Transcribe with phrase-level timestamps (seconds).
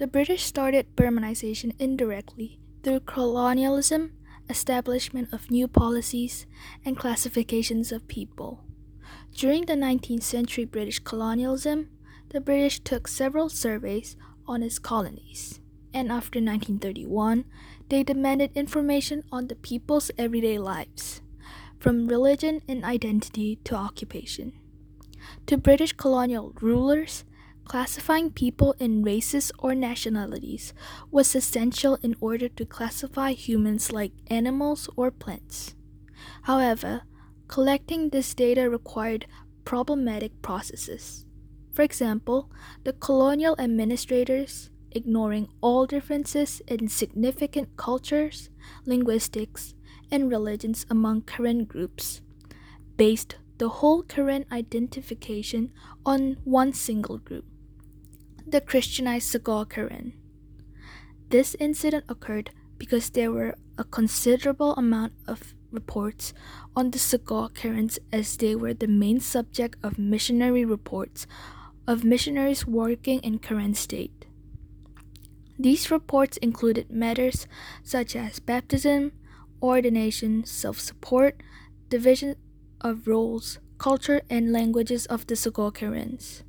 [0.00, 4.12] The British started Burmanization indirectly through colonialism,
[4.48, 6.46] establishment of new policies,
[6.86, 8.64] and classifications of people.
[9.34, 11.90] During the 19th century British colonialism,
[12.30, 14.16] the British took several surveys
[14.46, 15.60] on its colonies,
[15.92, 17.44] and after 1931,
[17.90, 21.20] they demanded information on the people's everyday lives,
[21.78, 24.54] from religion and identity to occupation.
[25.44, 27.24] To British colonial rulers,
[27.70, 30.74] classifying people in races or nationalities
[31.12, 35.76] was essential in order to classify humans like animals or plants.
[36.42, 37.02] However,
[37.46, 39.26] collecting this data required
[39.64, 41.24] problematic processes.
[41.70, 42.50] For example,
[42.82, 48.50] the colonial administrators, ignoring all differences in significant cultures,
[48.84, 49.74] linguistics,
[50.10, 52.20] and religions among Karen groups,
[52.96, 55.70] based the whole Karen identification
[56.04, 57.44] on one single group,
[58.46, 60.12] the Christianized Sgaw Karen.
[61.28, 66.32] This incident occurred because there were a considerable amount of reports
[66.74, 71.26] on the Sgaw Karens as they were the main subject of missionary reports
[71.86, 74.26] of missionaries working in Karen state.
[75.58, 77.46] These reports included matters
[77.82, 79.12] such as baptism,
[79.62, 81.42] ordination, self support,
[81.88, 82.36] division
[82.80, 86.44] of roles, culture, and languages of the Sgaw Karens.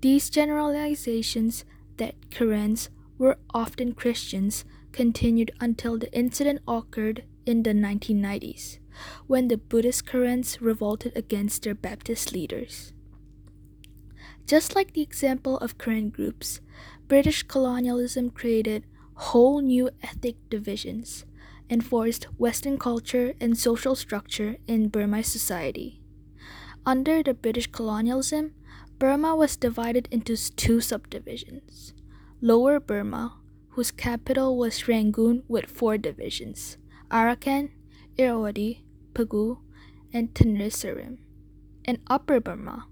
[0.00, 1.64] These generalizations
[1.96, 8.78] that Karens were often Christians continued until the incident occurred in the 1990s,
[9.26, 12.92] when the Buddhist Karens revolted against their Baptist leaders.
[14.46, 16.60] Just like the example of Karen groups,
[17.08, 21.24] British colonialism created whole new ethnic divisions,
[21.70, 26.00] enforced Western culture and social structure in Burmese society.
[26.84, 28.52] Under the British colonialism,
[28.98, 31.92] Burma was divided into two subdivisions
[32.40, 33.38] Lower Burma,
[33.70, 36.78] whose capital was Rangoon with four divisions
[37.10, 37.70] Arakan,
[38.16, 39.58] Irrawaddy, Pegu,
[40.14, 41.18] and Tenasserim,
[41.84, 42.86] and Upper Burma,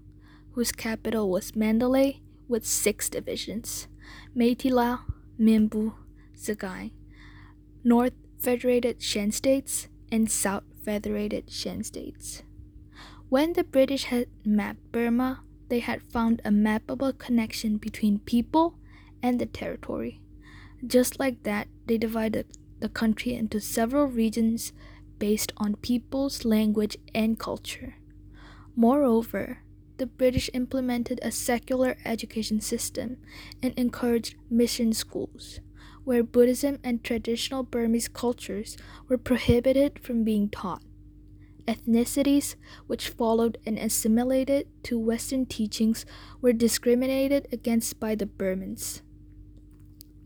[0.51, 3.87] whose capital was Mandalay with six divisions
[4.37, 5.01] Meiktila,
[5.39, 5.93] Minbu,
[6.37, 6.91] Sagaing,
[7.83, 12.43] North Federated Shan States, and South Federated Shan States.
[13.29, 18.75] When the British had mapped Burma, they had found a mappable connection between people
[19.21, 20.21] and the territory.
[20.85, 22.45] Just like that, they divided
[22.79, 24.73] the country into several regions
[25.17, 27.95] based on people's language and culture.
[28.75, 29.59] Moreover,
[29.97, 33.17] the British implemented a secular education system
[33.63, 35.61] and encouraged mission schools,
[36.03, 38.77] where Buddhism and traditional Burmese cultures
[39.07, 40.83] were prohibited from being taught.
[41.67, 42.55] Ethnicities
[42.87, 46.05] which followed and assimilated to Western teachings
[46.41, 49.01] were discriminated against by the Burmans,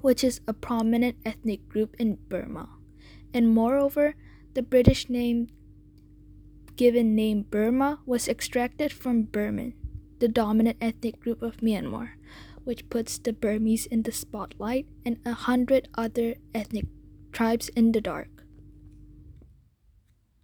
[0.02, 2.70] which is a prominent ethnic group in Burma.
[3.34, 4.16] And moreover,
[4.54, 5.48] the British name
[6.76, 9.74] given name Burma was extracted from Burman,
[10.20, 12.12] the dominant ethnic group of Myanmar,
[12.64, 16.86] which puts the Burmese in the spotlight and a hundred other ethnic
[17.32, 18.39] tribes in the dark.